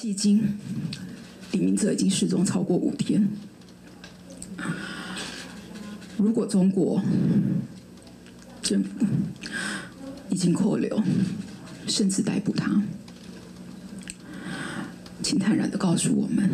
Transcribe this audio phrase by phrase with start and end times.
[0.00, 0.42] 迄今，
[1.52, 3.28] 李明哲已经失踪超过五天。
[6.16, 7.02] 如果中国
[8.62, 9.06] 政府
[10.30, 11.02] 已经扣留，
[11.86, 12.82] 甚至逮捕他。
[15.22, 16.48] 请坦然的告诉我们，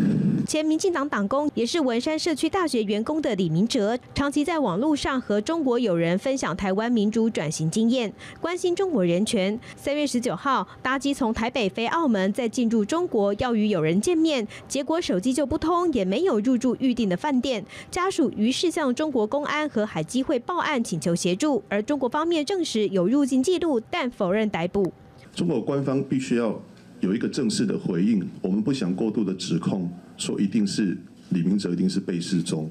[0.46, 9.58] 前民进党党工也是文山社区大学员工的李明哲，长期在网络上和中国友人分享台湾民主转型经验，关心中国人权。
[9.76, 17.64] 三月十九号搭机从台北飞澳门，再进入中国要与友人见面，结果手机就不通，也没有入住预定的饭店。
[17.90, 24.92] 家属于是向中国公安和海基会报案请求协助，而中国方面证实有入境记录，但否认逮捕。
[25.34, 26.60] 中国官方必须要。
[27.00, 30.96] 有一个正式的回应，我们不想过度的指控，说一定是
[31.30, 32.70] 李明哲一定是被失踪。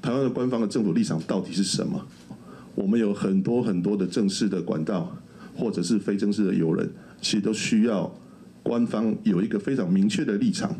[0.00, 2.00] 台湾的官方的政府立场到底是什么？
[2.74, 5.14] 我们有很多很多的正式的管道，
[5.56, 6.88] 或者是非正式的友人，
[7.20, 8.12] 其实都需要
[8.62, 10.74] 官方有一个非常明确的立场。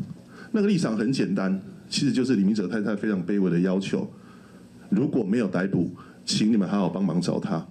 [0.51, 4.09] 那个立场很简单，其实就是李明哲太太非常卑微的要求：
[4.89, 5.91] 如果没有逮捕，
[6.25, 7.67] 请你们好好帮忙找他。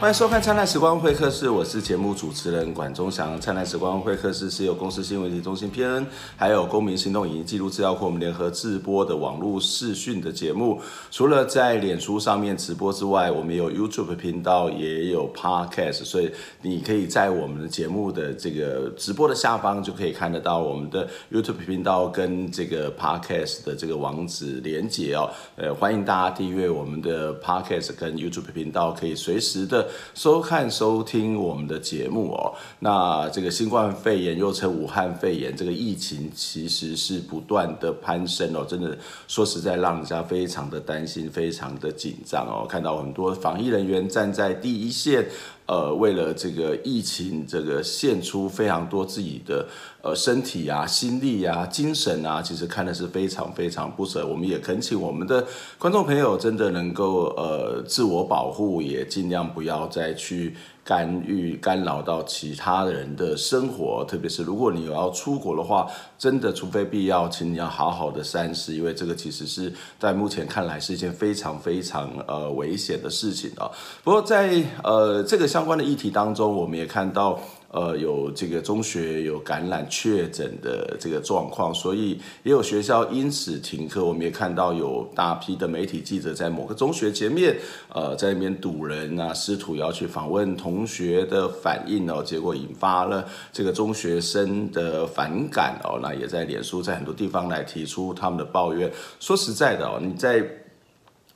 [0.00, 3.36] 欢迎收看《灿烂时光会客室》，我是节目主持人管中祥。
[3.40, 10.80] 《灿烂时光会客室》是由公司新闻及中心 PN，还有公民行动影音记录资料库我们联合制播的网络视讯的节目。
[11.10, 16.30] 除了在脸书上面直播之外，我们有 YouTube 频道，也有 Podcast，所以
[16.62, 25.28] 你可以在我们的节目的这个直播的下方就可以看得到我们的 YouTube 频道跟这个 Podcast 的这个网址连接哦。
[25.56, 29.87] 呃，欢迎大家订阅我们的 Podcast 跟 YouTube 频道，可以随时的。
[30.14, 42.66] 收看收听我们的节目哦，那这个新冠肺炎又称武汉肺炎，这个疫情其实是不断的攀升哦，真的说实在，让人家非常的担心，非常的紧张哦。
[42.68, 45.26] 看到很多防疫人员站在第一线。
[45.68, 49.68] 呃，为了这个疫情，这个献出非常多自己的
[50.00, 54.26] 呃身体啊、心力啊、精神啊，其实看的是非常非常不舍。
[54.26, 55.46] 我们也恳请我们的
[55.78, 60.56] 观众朋友，真的能够呃自我保护，也尽量不要再去。
[60.88, 73.70] 干预干扰到其他人的生活，特别是如果你有要出国的话，真的除非必要，请你要好好的三思，因为这个其实是在目前看来是一件非常非常呃危险的事情啊。
[74.02, 77.38] 不过在呃这个相关的议题当中，我们也看到。
[77.70, 84.02] 呃，有这个中学有感染确诊的这个状况，所以也有学校因此停课。
[84.02, 87.54] 我们也看到有大批的媒体记者在某个中学前面，
[87.92, 98.90] 呃，在那边堵人啊，试图要去访问同学的反应哦，结果引发了这个中学生的反感哦，那也在脸书在很多地方来提出他们的抱怨。
[99.20, 100.42] 说实在的哦，你在。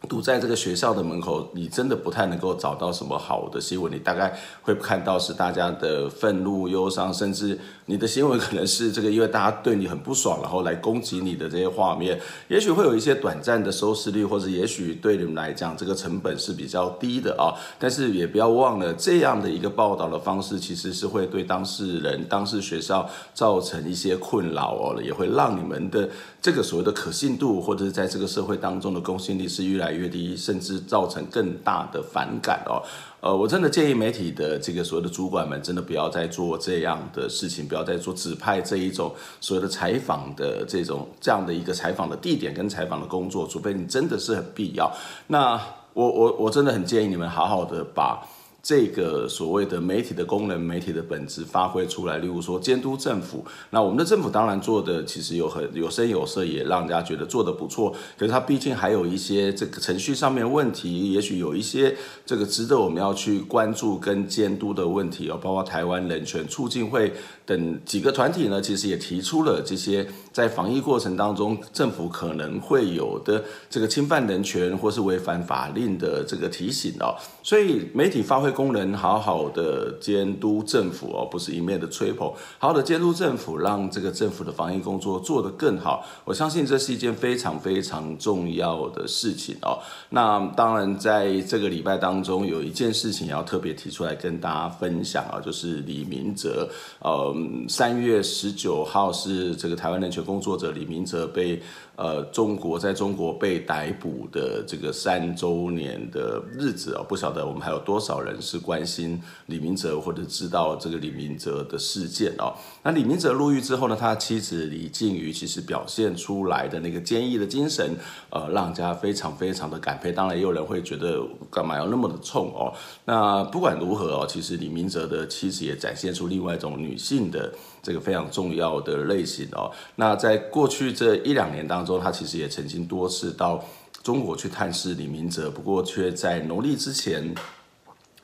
[0.09, 3.93] 堵在这个学校的门口，你真的不太能够找到什么好的新闻。
[3.93, 12.21] 你大概会看到是大家的愤怒、忧伤，甚至你的新闻可能是这个，因为大家对你很不爽，然后来攻击你的这些画面。
[12.49, 17.55] 也许会有一些短暂的收视率，或者也许对你们来讲，这个成本是比较低的啊。
[17.79, 26.09] 但是也不要忘了，这样的一个报道的方式，其实是会对当事人、当事学校造成一些困扰哦，也会让你们的
[26.41, 32.83] 这个所谓的可信度，或者是在这个社会当中的公信力是越来越低，甚至造成更大的反感哦。
[33.21, 44.93] 呃，我真的建议媒体的这个所谓的主管们，真的不要再做这样的事情，不要再做指派这一种所谓的采访的这种这样的一个采访的地点跟采访的工作，除非你真的是很必要。
[45.29, 45.61] 那
[45.93, 48.27] 我我我真的很建议你们好好的把。
[48.63, 53.45] 这个所谓的媒体的功能、媒体的本质发挥出来，例如说监督政府。
[53.71, 57.93] 那我们的政府当然做的其实有很有声有色，也让人家觉得做得不错。
[58.17, 65.37] 可是它毕竟还有一些这个程序上面问题，也许有一些这个值得我们要去关注跟监督的问题哦。
[65.43, 67.13] 包括台湾人权促进会
[67.45, 77.19] 等几个团体呢，其实也提出了这些在防疫过程当中政府可能会有的这个侵犯人权或是违反法令的这个提醒哦。
[77.43, 78.52] 所以媒体发挥。
[78.53, 86.05] 工人好好的监督政府哦，不是一面的吹捧，好好的监督政府，让这个政府的防疫工作做得更好。
[86.25, 89.79] 我相信这是一件非常非常重要的事情哦。
[90.11, 96.69] 那当然，在这个礼拜当中，有一件事情要特别提出来跟大家分享啊，就是李明哲。
[97.01, 97.35] 呃，
[97.69, 101.61] 三月十九号是这个台湾人权工作者李明哲被
[101.95, 112.53] 呃，中国在中国被逮捕的这个三周年的日子哦，不晓得我们还有多少人是关心李明哲或者知道这个李明哲的事件哦。
[112.83, 117.97] 那李明哲入狱之后呢，他妻子李静瑜其实表现出来的那个坚毅的精神，
[118.31, 120.11] 呃，让人家非常非常的感佩。
[120.13, 122.75] 当然，也有人会觉得干嘛要那么的冲哦。
[123.05, 127.53] 那不管如何哦，其实李明哲的妻子也展现出另外一种女性的
[127.83, 129.71] 这个非常重要的类型哦。
[129.97, 133.65] 那在过去这一两年当中，他其实也曾经多次到
[134.03, 137.33] 中国去探视李明哲，不过却在农历之前，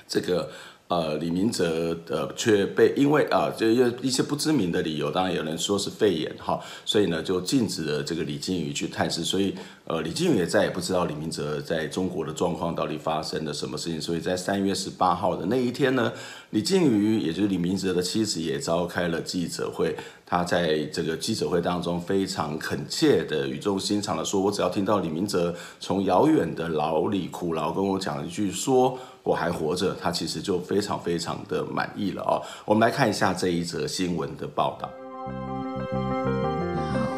[0.09, 0.51] 这个。
[0.89, 16.11] 呃，李明哲呃却被因为啊，就因为一些不知名的理由，当然有人说是肺炎哈，所以呢就禁止了这个李金羽去探视，所以呃李金羽也再也不知道李明哲在中国的状况到底发生了什么事情，所以在三月十八号的那一天呢，
[16.51, 28.99] 李静瑜也就是李明哲的妻子也召开了记者会，他在这个记者会当中非常恳切的语重心长的说，我只要听到李明哲从遥远的牢里苦牢跟我讲一句说。
[29.25, 32.41] 我还活着，他其实就非常非常的满意了哦。
[32.65, 34.89] 我们来看一下这一则新闻的报道。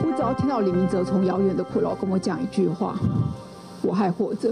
[0.03, 2.99] 我只要听到李明哲从遥远的苦牢跟我讲一句话，
[3.81, 4.51] 我还活着。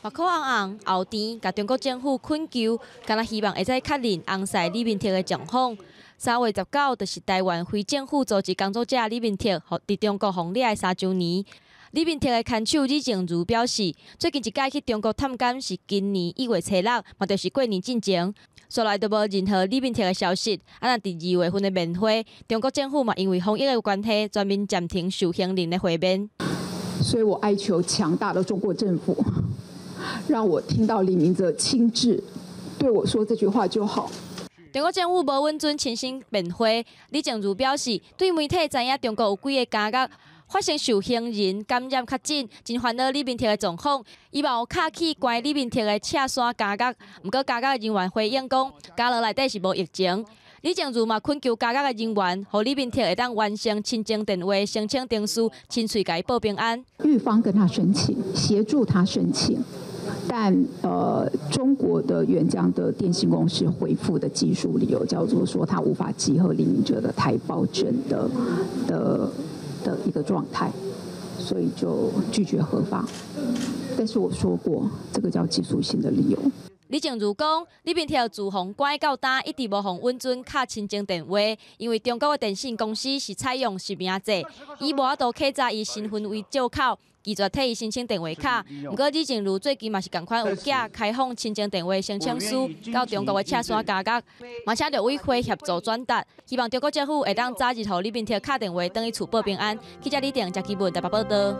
[0.00, 5.76] 目眶红红，后天甲中国政府困求，敢若希望会使确认红晒李明哲的状况。
[6.16, 11.44] 三月十九，就是台湾非政府组织工作者李明哲伫中国访日的三周年。
[11.90, 18.32] 李明哲的看守李静茹表示，最近一届去中国探监是今年一月初六，嘛就是过年之前，
[18.68, 20.60] 所来都无任何李明哲的消息。
[20.78, 26.30] 啊，那第二月份的面会，中国政府嘛因为防疫的关系，全面暂停受刑人的会面。
[27.02, 29.16] 所以我哀求强大的中国政府，
[30.26, 32.22] 让我听到李明哲亲自
[32.78, 34.10] 对我说这句话就好。
[34.72, 40.10] 中国政府无温准亲身面会，李静茹表示，对媒体知影中国有几个监狱。
[40.48, 44.02] 发生受刑人感染确诊，真烦恼李明哲的状况。
[44.30, 50.24] 伊嘛有卡去关李明哲的赤山监狱，毋过监狱人员回应讲，家乐内底是无疫情。
[50.62, 56.82] 李静茹嘛恳求监狱的人员，和李明哲会当完成亲情电话申请证书，亲自给报平安。
[57.04, 59.62] 预防跟他申请，协助他申请，
[60.28, 68.30] 但呃，中国的远江的电信公司回复的技术理由叫做说，他无法集合李明哲的台胞证的
[68.86, 69.30] 的。
[69.84, 70.68] 的一个状态，
[71.38, 73.06] 所以就拒绝核发。
[73.96, 76.38] 但是我说过，这个叫技术性的理由。
[76.88, 81.38] 李静茹讲，李明哲自封关到单，一直无互允准卡亲情电话，
[81.76, 84.42] 因为中国的电信公司是采用实名制，
[84.80, 86.98] 伊无法度刻在伊身份为借口。
[87.28, 94.22] 拒绝替伊申请电话卡，不过李静茹最近嘛是共款有假开放亲情电话申请书到中国的赤山监狱，
[94.64, 99.78] 嘛请陆委会协助转达，希望中国政府会当早日互李明哲卡电话等于厝报平安。
[100.00, 101.54] 记者李定嘉基本台北报道。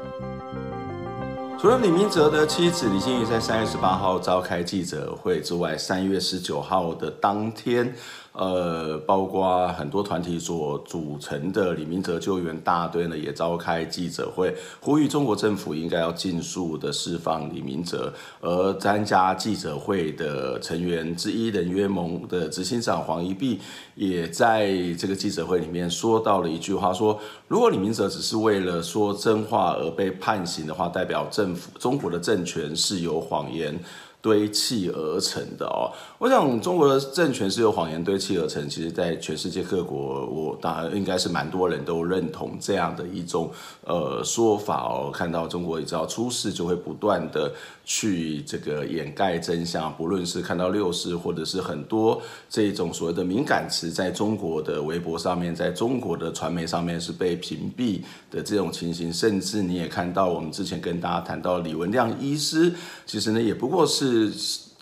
[1.61, 7.93] 除了李明哲的妻子李静瑜在三月十八号召开记者会之外，三月十九号的当天。
[8.39, 18.15] 呃，包括很多团体所组成的李明哲救援大队呢，也召开记者会，呼吁中国政府应该要尽速的释放李明哲。
[18.41, 23.59] 而参加记者会的成员之一，人约盟的执行长黄宜碧，
[23.97, 27.19] 也在这个记者会里面说到了一句话，说
[27.49, 33.77] 如果李明哲只是为了说真话而被判刑的话，代表政府中国的政权是有谎言。
[34.21, 38.69] 堆砌而成的哦，我想中国的政权是由谎言堆砌而成。
[38.69, 43.51] 其实，在全世界各国，我当然应该是蛮多人都认同这样的一种
[43.85, 45.11] 呃说法哦。
[45.13, 47.53] 看到中国只要出事，就会不断的
[47.91, 59.11] 去这个掩盖真相，不论是看到六四，或者是很多这种所谓的敏感词，在中国的微博上面，在中国的传媒上面是被屏蔽的这种情形。
[59.11, 62.71] 甚至你也看到，我们之前跟大家谈到李文亮医师，
[63.07, 64.31] 其实呢，也不过是。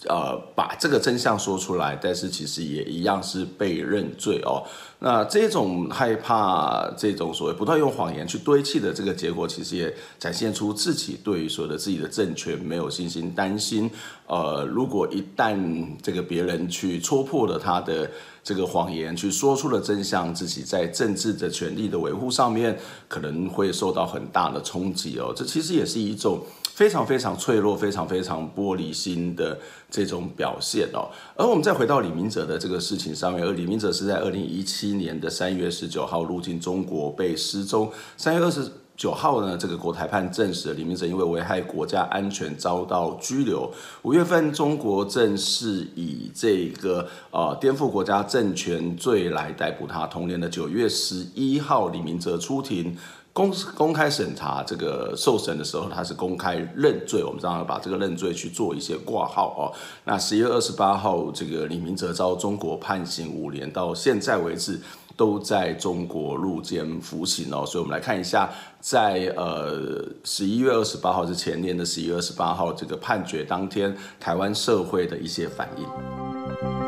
[0.09, 4.63] 呃，把这个真相说出来，但是其实也一样是被认罪哦。
[4.99, 13.91] 那这种害怕，这种所谓不断用谎言去堆砌的这个结果，其实也展现出自己对于所有的自己的政权没有信心，担心
[14.27, 18.11] 呃，如果一旦这个别人去戳破了他的
[18.43, 25.33] 这个谎言，去说出了真相，自己在政治的权利的维护上面可能会受到很大的冲击哦。
[25.37, 26.41] 这其实也是一种。
[26.77, 29.59] 非常非常脆弱、非常非常玻璃心的
[29.91, 31.09] 这种表现哦。
[31.35, 37.91] 而我们再回到李明哲的这个事情上面，而李明哲是在二零一七今年的三月十九号入境中国被失踪。
[38.17, 43.69] 三月二十九号呢，这个国台办证实了李明哲因为危害国家安全遭到拘留。
[44.03, 50.07] 五月份，中国正式以这个呃颠覆国家政权罪来逮捕他。
[50.07, 52.97] 同年的九月十一号，李明哲出庭。
[53.37, 59.63] 公公开审查这个受审的时候，他是公开认罪，我们这样把这个认罪去做一些挂号哦。
[60.05, 64.81] 那十一月二十八号，这个李明哲遭中国判刑五年，到现在为止
[65.19, 67.63] 都在中国入监服刑哦。
[67.67, 68.51] 所以我们来看一下，
[68.81, 76.86] 在呃十一月二十八号是前年的十一月二十八号这个判决当天，台湾社会的一些反应。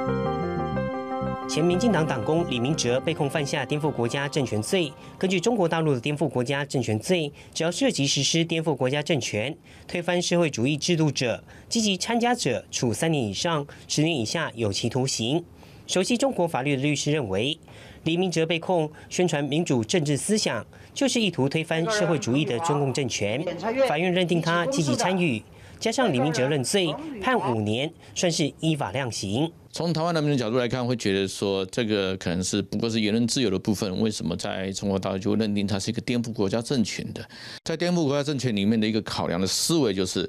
[1.49, 4.93] 前民进党党工李明哲被控犯下颠覆国家政权罪。
[5.17, 15.43] 根据中国大陆的颠覆国家政权罪，只要涉及实施颠覆国家政权、推翻社会主义制度者，积极参加者，处三年以上十年以下有期徒刑。
[15.87, 17.59] 熟悉中国法律的律师认为，
[18.05, 23.43] 李明哲被控宣传民主政治思想，就是意图推翻社会主义的中共政权。
[23.89, 25.43] 法院认定他积极参与。
[25.81, 26.93] 加上李明哲认罪，
[27.23, 29.51] 判五年，算是依法量刑。
[29.71, 34.01] 从台湾人民的角度来看，会觉得说这个可能是不过是言论自由的部分。
[34.01, 37.25] 为什么在中国大陆就认定它是一个颠覆国家政权的？
[37.65, 40.29] 在颠覆国家政权里面的一个考量的思维就是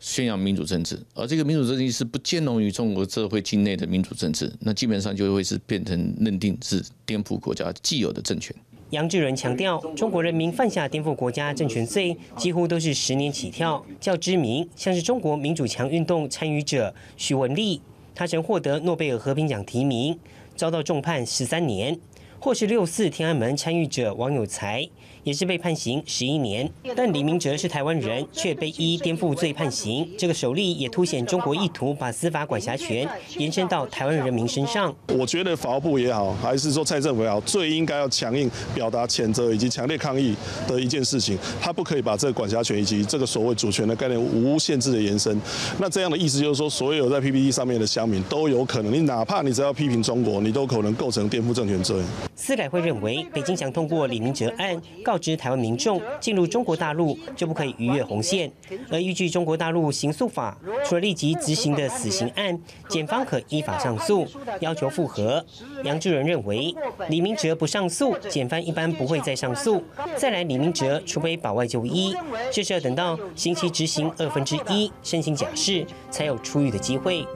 [0.00, 8.54] 宣扬民主政治，而这个民主政治是不兼容于中国社会境内的民主政治，那基本上就会是变成认定是颠覆国家既有的政权。
[8.90, 13.84] 杨志仁强调，中国人民犯下颠覆国家政权罪，几乎都是十年起跳。
[14.00, 17.82] 较知名，像是中国民主墙运动参与者徐文丽，
[18.14, 20.18] 他曾获得诺贝尔和平奖提名，
[20.56, 21.94] 遭到重判十三年；
[22.40, 24.88] 或是六四天安门参与者王有才。
[25.24, 30.08] 也是被判刑十一年，但李明哲是台湾人，却被一颠覆罪判刑。
[30.16, 34.94] 这个首例也凸显中国意图把司法管辖权延伸到台湾人民身上。
[35.08, 40.34] 我觉得法务部也好，还是说蔡政府也好，最应该要强硬表达谴责以及强烈抗议
[40.66, 45.38] 的一件事情，他不可以把这个管辖权以及这个所谓主权的概念无限制的延伸。
[45.78, 51.96] 那这样的意思就是说，所有在 PPT 上面的乡民都有可能，你哪怕你只要批评中国，你都可能构成颠覆政权罪。
[52.34, 55.17] 司改会认为，北京想通过李明哲案告。
[55.18, 58.50] 知台湾民众进入中国大陆就不可以逾越红线，
[58.90, 62.58] 而依据中国大陆刑诉法，除了立即执行的死刑案，
[62.88, 64.26] 检方可依法上诉，
[64.60, 65.44] 要求复核。
[65.84, 66.74] 杨志仁认为，
[67.08, 69.82] 李明哲不上诉，检方一般不会再上诉。
[70.16, 72.14] 再来，李明哲除非保外就医，
[72.52, 77.26] 就是要等到刑期执行二分之一，申请假释，才有出狱的机会。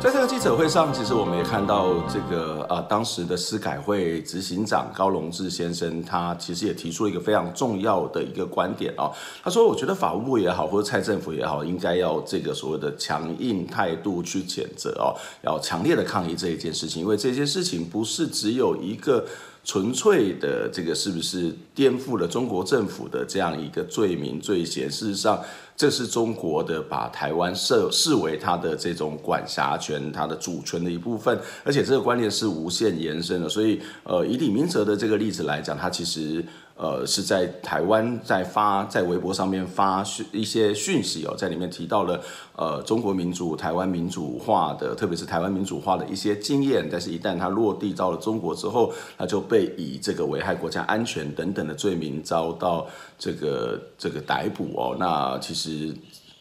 [0.00, 9.12] 在这个记者会上，其实我们也看到这个呃，当时的司改会执行长高龙志先生，他其实也提出了一个非常重要的一个观点哦。
[9.42, 19.26] 他说：“我觉得法务部也好，或者蔡政府也好，应该要这个所谓的强硬态度去谴责哦，要强烈的抗议这一件事情，因为这件事情不是只有一个。”
[19.64, 24.90] 纯粹的这个是不是颠覆了中国政府的这样一个罪名罪嫌？
[24.90, 25.40] 事实上，
[25.76, 33.48] 这是中国的把台湾设视为它的这种管辖权、它的主权的一部分，而且这个观念是无限延伸的。
[33.48, 36.44] 所以，呃，以李明哲的这个例子来讲，他其实。
[36.80, 42.22] 呃，是在台湾在发在微博上面发讯一些讯息哦，在里面提到了
[42.54, 46.88] 呃中国民主、台湾民主化的，特别是台湾民主化的一些经验。
[46.88, 52.86] 但是，一旦他落地到了中国之后，他就被以这个危害国家安全等等的罪名遭到
[53.18, 54.96] 这个这个逮捕哦。
[54.98, 55.94] 那其实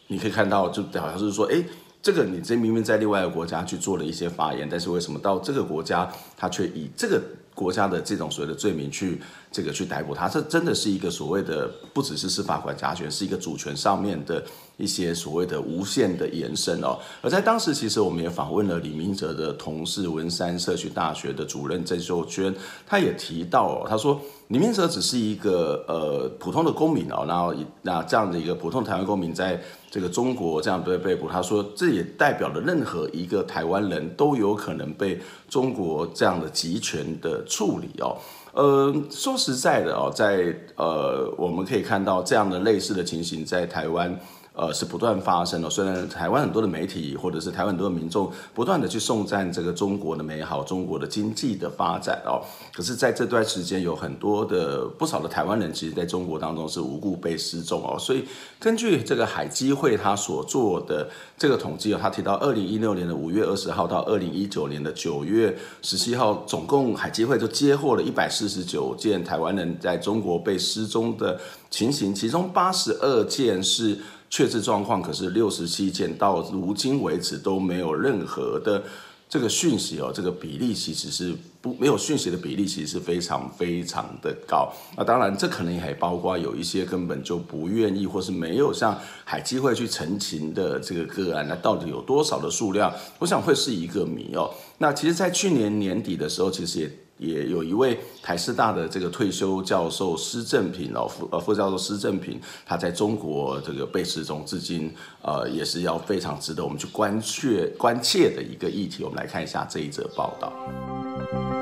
[0.08, 1.62] 你可以看到，就好像是说，哎，
[2.02, 7.22] 这个你这明明在另外一个国家去做了一些发言，但是为什么到这个国家他却以这个
[7.54, 9.22] 国家的这种所谓的罪名去？
[9.52, 14.44] 这个去逮捕他，这真的是一个所谓的不只是司法管辖权，是一个主权上面的
[14.76, 17.00] 一些所谓的无限的延伸哦。
[17.22, 22.54] 而在当时，其实我们也访问了李明哲的同事，文山社区大学的主任郑秀娟，
[22.86, 38.18] 他也提到哦，他说李明哲只是一个呃普通的公民哦，然后那这样的一个普通台湾公民，在这个中国这样被被捕，他说这也代表了任何一个台湾人都有可能被中国这样的集权的处理哦。
[38.58, 44.20] 呃，说实在的哦，在呃，我们可以看到这样的类似的情形在台湾。
[44.58, 45.70] 呃，是不断发生的。
[45.70, 52.42] 虽然台湾很多的媒体或者是台湾很多的民众不断的去颂赞这个中国的美好，中国的经济的发展哦，
[52.74, 58.00] 可是在这段时间有很多的不少的台湾人，其实在中国当中是无故被失踪哦。
[58.00, 58.26] 所以
[58.60, 74.00] 根据这个海基会他所做的这个统计哦，他提到二零一六年的五月二十号到二零一九年的九月十七号，总共海基会就接获了一百四十九件台湾人在中国被失踪的情形，其中八十二件是。
[74.30, 78.84] 确实状况，可是六十七件到如今为止都没有任何的
[79.30, 84.72] 这个讯息哦，这个比例其实是不没有讯息的比例其实是非常非常的高。
[84.96, 92.94] 那当然，这可能也包括有一些根本就不愿意或是没有向海基会去陈情的这个个案，那到底有多少的数量？
[93.20, 94.54] 我想会是一个谜哦。
[94.78, 96.92] 那其实，在去年年底的时候，其实也。
[97.18, 109.04] 也有一位台师大的这个退休教授施正平老，副呃副教授施正平，他在中国这个被失踪至今，呃，也是要非常值得我们去关切关切的一个议题。
[109.04, 111.57] 我们来看一下这一则报道。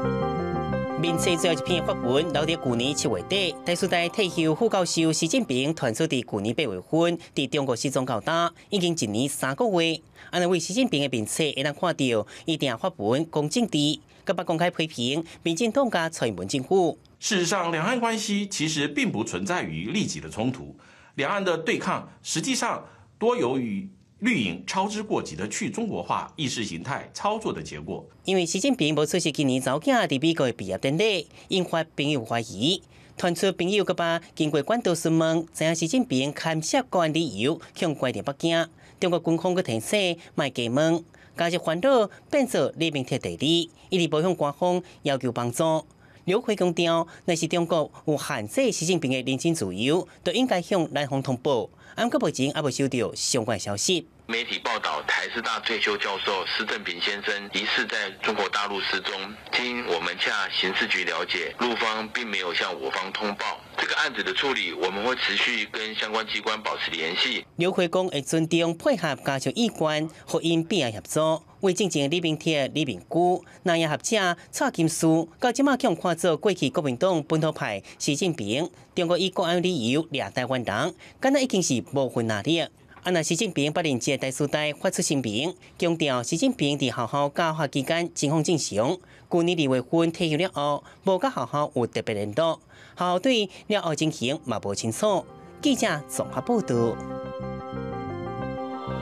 [0.98, 10.00] 面册最后一篇发文，留在去年七月底，台师大退休副教授习近平传出的去年八月份，在中国西藏交大，已经一年三个月。
[10.30, 14.00] 安尼为习近平的面册，会当看到一定发文讲政治。
[14.24, 16.98] 更不公开批评民进党加蔡英文政府。
[17.20, 20.76] 事实上，两岸关系其实并不存在于利己的冲突，
[21.16, 22.86] 两岸的对抗实际上
[23.20, 23.88] 多由于
[24.20, 28.08] 绿营操之过急的去中国化意识形态操作的结果。
[28.24, 32.82] 因为习近平无出席今年早间的美国毕业典礼，引发朋友怀疑，
[33.18, 38.68] 传出朋友个吧经过管道询问，知影习近平看涉关理由向关电北京，
[39.02, 41.04] 中国军方个提醒卖假问。
[41.38, 45.86] 加入烦恼，变做李明铁代理，一直保向官方要求帮助。
[46.26, 51.70] 刘辉强调，若是中国有限制习近平的人身自由，都应该向南方通报。
[51.94, 54.08] 啊，毋过目前还未收到相关消息。
[54.28, 59.14] 媒体报道，台师大退休教授施正平先生疑似在中国大陆失踪。
[59.52, 67.46] 经我们洽刑事局了解，陆方并没有向我方通报这个案子的处理，我们会持续跟相关机关保持联系。
[67.58, 82.66] 刘辉公会尊重配合加强意愿和因必要合作，为进前李明铁、李明姑、南亚合者蔡金书，到今麦强看做过去国民党本土派习近平，中国以国安理由掠台湾人，敢若已经是无分哪里。
[83.06, 88.98] 啊那习近平八年级的台师大发出声明，强调习近平在学校教学期间情况正常。
[89.30, 92.56] 去年二月份退休了后，无甲学校有特别联络，
[92.98, 95.24] 学校对了后情形嘛无清楚。
[95.62, 96.76] 记者综合报道。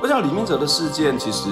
[0.01, 1.49] 我想李明哲的事件，其实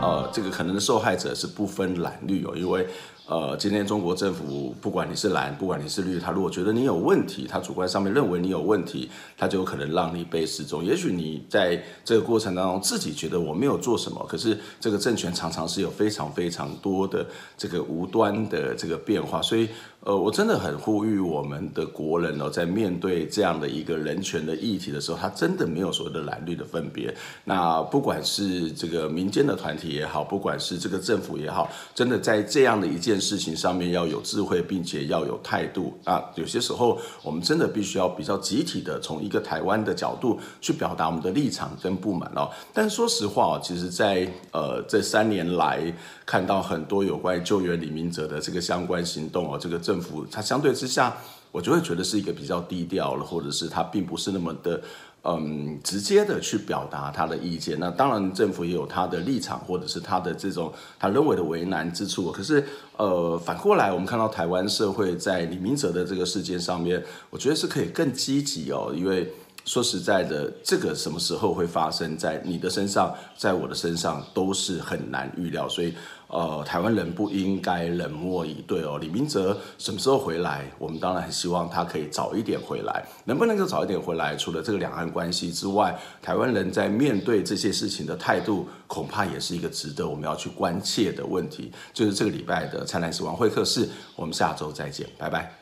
[0.00, 2.84] 呃，这个可能的受害者是不分蓝绿哦，因为。
[3.26, 10.84] 呃，今天中国政府不管你是蓝，不管你是绿，他如果觉得你有问题，他主观上面认为你有问题，他就有可能让你被失踪。
[10.84, 17.24] 也许你在这个过程当中自己觉得我没有做什么，可是这个政权常常是有非常非常多的
[17.56, 19.68] 这个无端的这个变化，所以。
[20.04, 27.14] 呃，我真的很呼吁我们的国人哦，在面对这样的一个人权的议题的时候，他真的没有所谓的蓝绿的分别。
[27.44, 35.96] 那不管是这个民间的团体也好，不管是这个政府也好，真的在这样的一件事情上面要有智慧，并且要有态度。
[36.02, 42.50] 啊，有些时候我们真的必须要比较集体的，从一个台湾的角度去表达我们的立场跟不满哦。
[42.72, 45.94] 但说实话哦，其实在呃这三年来，
[46.26, 51.14] 看到很多有关救援李明哲的这个相关行动哦，这个政政府它相对之下，
[51.50, 54.80] 我就会觉得是一个比较低调了，或者是它并不是那么的
[55.24, 57.78] 嗯直接的去表达他的意见。
[57.78, 62.32] 那当然政府也有他的立场，或者是他的这种他认为的为难之处。
[62.32, 62.64] 可是
[62.96, 69.30] 呃反过来，我们看到台湾社会在李明哲的这个事件上面，我觉得是可以更积极哦，因为。
[69.64, 75.94] 说实在的，这个什么时候会发生在你的身上，在我的身上都是很难预料，所以
[76.26, 78.98] 呃，台湾人不应该冷漠以对哦。
[79.00, 80.64] 李明哲什么时候回来？
[80.78, 83.04] 我们当然很希望他可以早一点回来。
[83.24, 84.34] 能不能够早一点回来？
[84.34, 91.70] 除了这个两岸关系之外，台湾人在面对这些事情的态度，恐怕也是一个值得我们要去关切的问题。
[91.92, 95.61] 就是这个礼拜的灿烂时光会客室，我们下周再见，拜拜。